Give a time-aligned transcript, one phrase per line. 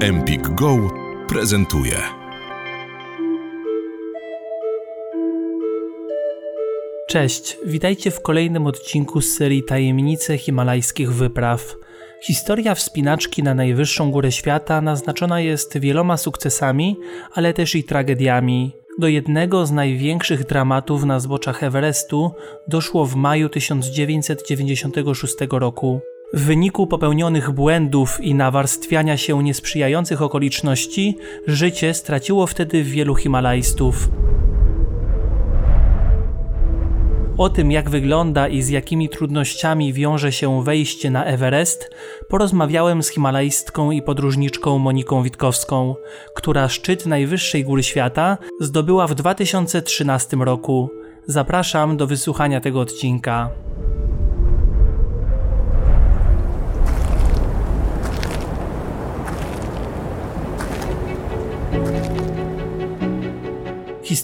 [0.00, 0.90] Empik Go
[1.28, 1.96] prezentuje.
[7.08, 11.76] Cześć, witajcie w kolejnym odcinku z serii Tajemnice Himalajskich Wypraw.
[12.22, 16.96] Historia wspinaczki na najwyższą górę świata naznaczona jest wieloma sukcesami,
[17.32, 18.76] ale też i tragediami.
[18.98, 22.30] Do jednego z największych dramatów na zboczach Everestu
[22.68, 26.00] doszło w maju 1996 roku.
[26.32, 34.08] W wyniku popełnionych błędów i nawarstwiania się niesprzyjających okoliczności, życie straciło wtedy wielu Himalajstów.
[37.38, 41.90] O tym, jak wygląda i z jakimi trudnościami wiąże się wejście na Everest,
[42.28, 45.94] porozmawiałem z himalajstką i podróżniczką Moniką Witkowską,
[46.34, 50.90] która szczyt najwyższej góry świata zdobyła w 2013 roku.
[51.26, 53.50] Zapraszam do wysłuchania tego odcinka.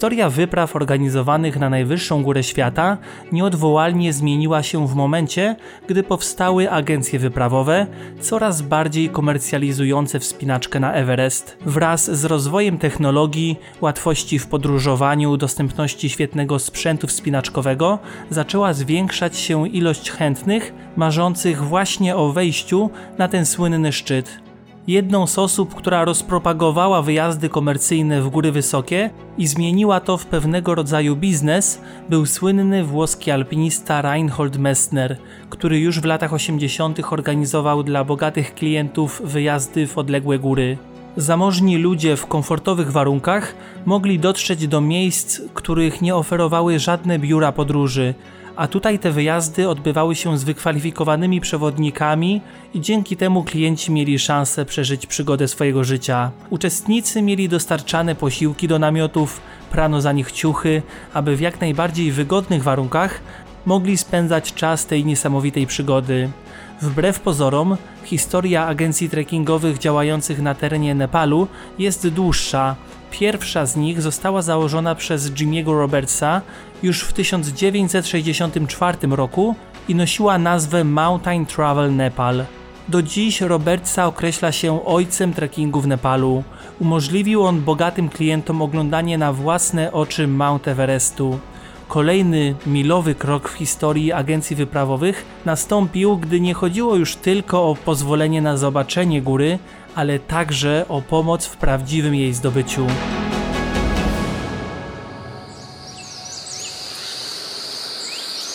[0.00, 2.98] Historia wypraw organizowanych na najwyższą górę świata
[3.32, 5.56] nieodwołalnie zmieniła się w momencie,
[5.88, 7.86] gdy powstały agencje wyprawowe,
[8.20, 11.56] coraz bardziej komercjalizujące wspinaczkę na Everest.
[11.66, 17.98] Wraz z rozwojem technologii, łatwości w podróżowaniu, dostępności świetnego sprzętu wspinaczkowego,
[18.30, 24.49] zaczęła zwiększać się ilość chętnych, marzących właśnie o wejściu na ten słynny szczyt.
[24.86, 30.74] Jedną z osób, która rozpropagowała wyjazdy komercyjne w góry wysokie i zmieniła to w pewnego
[30.74, 35.16] rodzaju biznes, był słynny włoski alpinista Reinhold Messner,
[35.50, 37.00] który już w latach 80.
[37.12, 40.78] organizował dla bogatych klientów wyjazdy w odległe góry.
[41.16, 43.54] Zamożni ludzie w komfortowych warunkach
[43.86, 48.14] mogli dotrzeć do miejsc, których nie oferowały żadne biura podróży,
[48.60, 52.40] a tutaj te wyjazdy odbywały się z wykwalifikowanymi przewodnikami
[52.74, 56.30] i dzięki temu klienci mieli szansę przeżyć przygodę swojego życia.
[56.50, 60.82] Uczestnicy mieli dostarczane posiłki do namiotów, prano za nich ciuchy,
[61.14, 63.20] aby w jak najbardziej wygodnych warunkach
[63.66, 66.30] mogli spędzać czas tej niesamowitej przygody.
[66.82, 71.48] Wbrew pozorom, historia agencji trekkingowych działających na terenie Nepalu
[71.78, 72.76] jest dłuższa.
[73.10, 76.40] Pierwsza z nich została założona przez Jimmy'ego Robertsa
[76.82, 79.54] już w 1964 roku
[79.88, 82.44] i nosiła nazwę Mountain Travel Nepal.
[82.88, 86.44] Do dziś Robertsa określa się ojcem trekkingu w Nepalu.
[86.80, 91.38] Umożliwił on bogatym klientom oglądanie na własne oczy Mount Everestu.
[91.90, 98.42] Kolejny milowy krok w historii agencji wyprawowych nastąpił, gdy nie chodziło już tylko o pozwolenie
[98.42, 99.58] na zobaczenie góry,
[99.94, 102.86] ale także o pomoc w prawdziwym jej zdobyciu.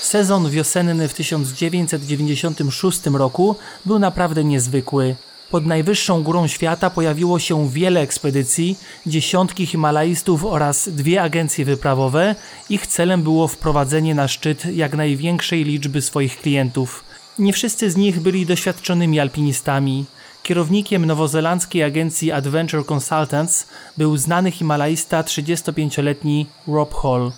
[0.00, 3.56] Sezon wiosenny w 1996 roku
[3.86, 5.16] był naprawdę niezwykły.
[5.50, 12.34] Pod najwyższą górą świata pojawiło się wiele ekspedycji, dziesiątki Himalajstów oraz dwie agencje wyprawowe.
[12.70, 17.04] Ich celem było wprowadzenie na szczyt jak największej liczby swoich klientów.
[17.38, 20.04] Nie wszyscy z nich byli doświadczonymi alpinistami.
[20.42, 27.32] Kierownikiem nowozelandzkiej agencji Adventure Consultants był znany Himalajsta 35-letni Rob Hall.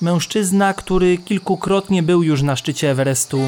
[0.00, 3.40] Mężczyzna, który kilkukrotnie był już na szczycie Everestu.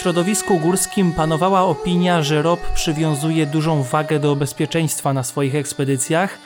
[0.00, 6.38] Środowisku górskim panowała opinia, że Rob przywiązuje dużą wagę do bezpieczeństwa na swoich ekspedycjach,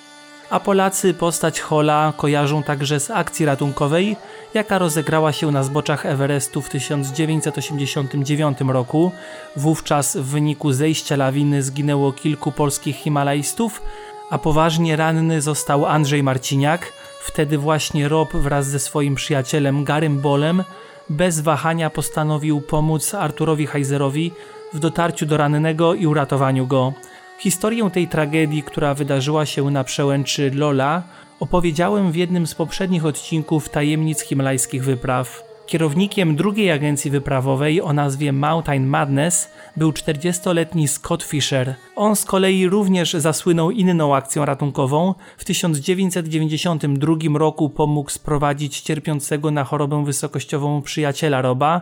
[0.50, 4.16] a Polacy postać Hola kojarzą także z akcji ratunkowej,
[4.54, 9.12] jaka rozegrała się na zboczach Everestu w 1989 roku.
[9.56, 13.82] Wówczas w wyniku zejścia lawiny zginęło kilku polskich himalajstów,
[14.31, 16.93] a poważnie ranny został Andrzej Marciniak.
[17.20, 20.64] Wtedy właśnie Rob wraz ze swoim przyjacielem Garym Bolem
[21.09, 24.32] bez wahania postanowił pomóc Arturowi Heiserowi
[24.72, 26.92] w dotarciu do rannego i uratowaniu go.
[27.38, 31.03] Historię tej tragedii, która wydarzyła się na przełęczy Lola,
[31.41, 35.53] opowiedziałem w jednym z poprzednich odcinków Tajemnic Himalajskich Wypraw.
[35.66, 41.75] Kierownikiem drugiej agencji wyprawowej o nazwie Mountain Madness był 40-letni Scott Fisher.
[41.96, 45.14] On z kolei również zasłynął inną akcją ratunkową.
[45.37, 51.81] W 1992 roku pomógł sprowadzić cierpiącego na chorobę wysokościową przyjaciela Roba,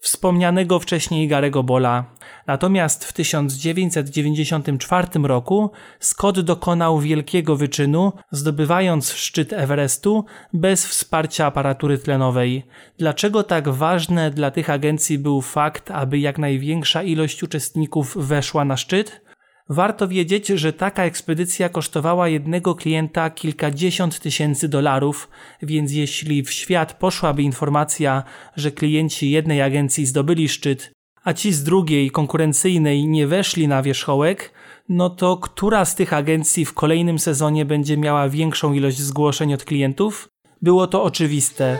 [0.00, 2.04] wspomnianego wcześniej Garego Bola.
[2.46, 5.70] Natomiast w 1994 roku
[6.00, 12.66] Scott dokonał wielkiego wyczynu, zdobywając szczyt Everestu bez wsparcia aparatury tlenowej.
[12.98, 18.76] Dlaczego tak ważne dla tych agencji był fakt, aby jak największa ilość uczestników weszła na
[18.76, 19.29] szczyt?
[19.72, 25.28] Warto wiedzieć, że taka ekspedycja kosztowała jednego klienta kilkadziesiąt tysięcy dolarów,
[25.62, 28.22] więc jeśli w świat poszłaby informacja,
[28.56, 30.92] że klienci jednej agencji zdobyli szczyt,
[31.24, 34.52] a ci z drugiej, konkurencyjnej, nie weszli na wierzchołek,
[34.88, 39.64] no to która z tych agencji w kolejnym sezonie będzie miała większą ilość zgłoszeń od
[39.64, 40.28] klientów?
[40.62, 41.78] Było to oczywiste.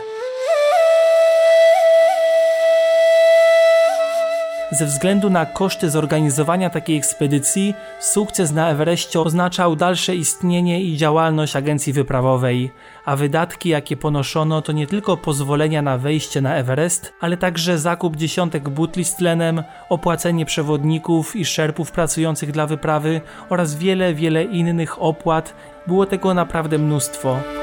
[4.71, 11.55] Ze względu na koszty zorganizowania takiej ekspedycji, sukces na Everestie oznaczał dalsze istnienie i działalność
[11.55, 12.71] agencji wyprawowej,
[13.05, 18.15] a wydatki, jakie ponoszono, to nie tylko pozwolenia na wejście na Everest, ale także zakup
[18.15, 25.01] dziesiątek butli z tlenem, opłacenie przewodników i szerpów pracujących dla wyprawy oraz wiele, wiele innych
[25.01, 25.53] opłat.
[25.87, 27.60] Było tego naprawdę mnóstwo.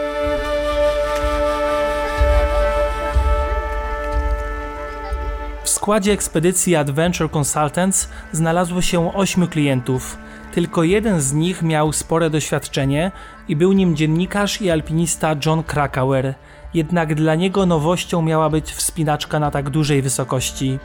[5.89, 10.19] Składzie ekspedycji Adventure Consultants znalazło się ośmiu klientów.
[10.53, 13.13] Tylko jeden z nich miał spore doświadczenie
[13.49, 16.35] i był nim dziennikarz i alpinista John Krakauer.
[16.75, 20.79] Jednak dla niego nowością miała być wspinaczka na tak dużej wysokości.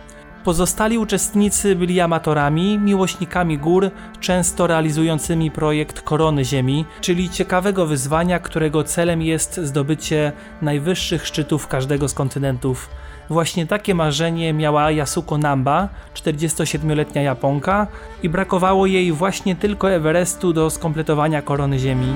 [0.44, 8.84] Pozostali uczestnicy byli amatorami, miłośnikami gór, często realizującymi projekt Korony Ziemi, czyli ciekawego wyzwania, którego
[8.84, 12.90] celem jest zdobycie najwyższych szczytów każdego z kontynentów.
[13.30, 17.88] Właśnie takie marzenie miała Yasuko Namba, 47-letnia Japonka,
[18.24, 22.16] i brakowało jej właśnie tylko Everestu do skompletowania korony Ziemi.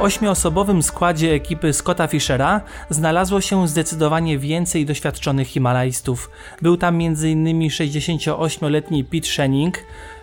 [0.00, 2.60] Ośmioosobowym składzie ekipy Scotta Fishera
[2.90, 6.30] znalazło się zdecydowanie więcej doświadczonych Himalajstów.
[6.62, 7.68] Był tam m.in.
[7.68, 9.78] 68-letni Pete Shenning,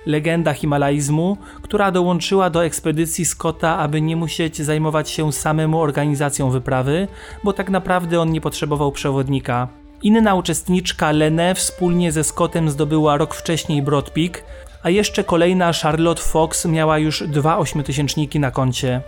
[0.06, 7.08] legenda himalaizmu, która dołączyła do ekspedycji Scotta, aby nie musieć zajmować się samemu organizacją wyprawy,
[7.44, 9.68] bo tak naprawdę on nie potrzebował przewodnika.
[10.04, 14.44] Inna uczestniczka Lene wspólnie ze Scottem zdobyła rok wcześniej Broad Peak,
[14.84, 19.02] a jeszcze kolejna Charlotte Fox miała już dwa ośmiotysięczniki na koncie.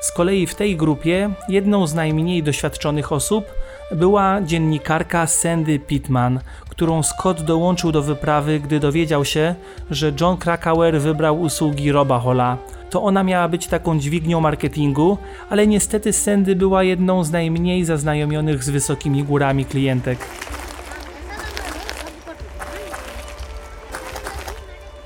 [0.00, 3.44] Z kolei w tej grupie jedną z najmniej doświadczonych osób
[3.92, 9.54] była dziennikarka Sandy Pittman, którą Scott dołączył do wyprawy, gdy dowiedział się,
[9.90, 12.58] że John Krakauer wybrał usługi Roba Holla.
[12.90, 15.18] To ona miała być taką dźwignią marketingu,
[15.50, 20.18] ale niestety Sandy była jedną z najmniej zaznajomionych z wysokimi górami klientek.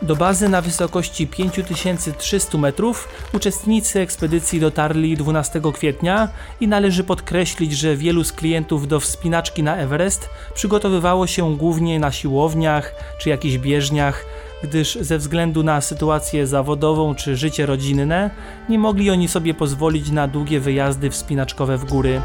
[0.05, 6.29] Do bazy na wysokości 5300 metrów uczestnicy ekspedycji dotarli 12 kwietnia
[6.61, 12.13] i należy podkreślić, że wielu z klientów do wspinaczki na Everest przygotowywało się głównie na
[12.13, 14.25] siłowniach czy jakichś bieżniach,
[14.63, 18.31] gdyż ze względu na sytuację zawodową czy życie rodzinne
[18.69, 22.23] nie mogli oni sobie pozwolić na długie wyjazdy wspinaczkowe w góry.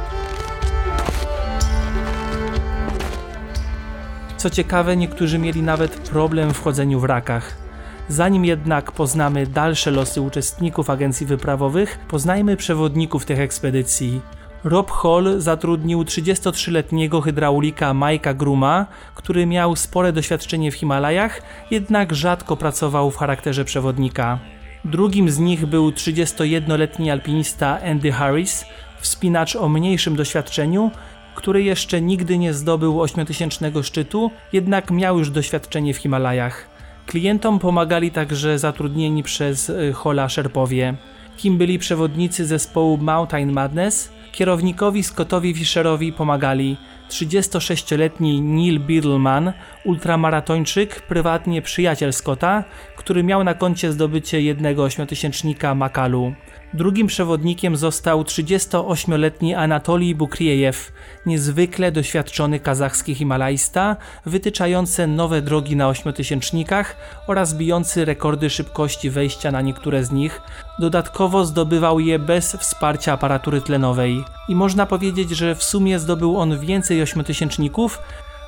[4.38, 7.69] Co ciekawe, niektórzy mieli nawet problem w chodzeniu w rakach.
[8.10, 14.22] Zanim jednak poznamy dalsze losy uczestników agencji wyprawowych, poznajmy przewodników tych ekspedycji.
[14.64, 18.86] Rob Hall zatrudnił 33-letniego hydraulika Mike'a Gruma,
[19.16, 21.42] który miał spore doświadczenie w Himalajach,
[21.72, 24.40] jednak rzadko pracował w charakterze przewodnika.
[24.86, 28.66] Drugim z nich był 31-letni alpinista Andy Harris,
[29.00, 30.92] wspinacz o mniejszym doświadczeniu,
[31.36, 36.79] który jeszcze nigdy nie zdobył 8000 szczytu, jednak miał już doświadczenie w Himalajach.
[37.10, 40.94] Klientom pomagali także zatrudnieni przez y, Hola Szerpowie,
[41.38, 44.12] kim byli przewodnicy zespołu Mountain Madness.
[44.32, 46.78] Kierownikowi Scottowi Fischerowi pomagali
[47.10, 49.54] 36-letni Neil Biddleman,
[49.86, 52.64] ultramaratończyk, prywatnie przyjaciel Scotta,
[52.98, 56.34] który miał na koncie zdobycie jednego ośmiotysięcznika Makalu.
[56.74, 60.92] Drugim przewodnikiem został 38-letni Anatolij Bukriejew,
[61.26, 63.96] niezwykle doświadczony kazachski himalajsta,
[64.26, 66.96] wytyczający nowe drogi na ośmiotysięcznikach
[67.28, 70.42] oraz bijący rekordy szybkości wejścia na niektóre z nich.
[70.80, 74.24] Dodatkowo zdobywał je bez wsparcia aparatury tlenowej.
[74.50, 78.00] I można powiedzieć, że w sumie zdobył on więcej ośmiotysięczników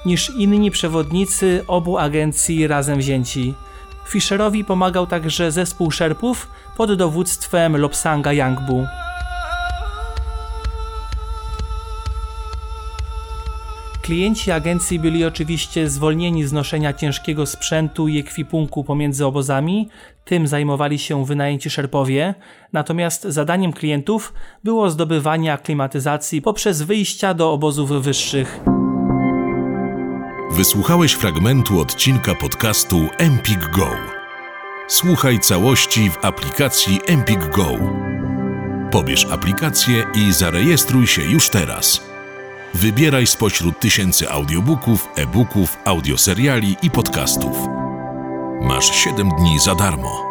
[0.06, 3.54] niż inni przewodnicy obu agencji razem wzięci.
[4.12, 8.88] Fischerowi pomagał także zespół szerpów pod dowództwem Lobsanga Yangbu.
[14.02, 19.90] Klienci agencji byli oczywiście zwolnieni z noszenia ciężkiego sprzętu i ekwipunku pomiędzy obozami,
[20.26, 22.36] tym zajmowali się wynajęci szerpowie,
[22.74, 28.71] natomiast zadaniem klientów było zdobywanie aklimatyzacji poprzez wyjścia do obozów wyższych.
[30.52, 33.90] Wysłuchałeś fragmentu odcinka podcastu Empik Go.
[34.88, 37.68] Słuchaj całości w aplikacji Empik Go.
[38.92, 42.02] Pobierz aplikację i zarejestruj się już teraz.
[42.74, 47.58] Wybieraj spośród tysięcy audiobooków, e-booków, audioseriali i podcastów.
[48.62, 50.31] Masz 7 dni za darmo.